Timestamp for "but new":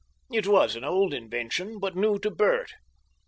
1.77-2.17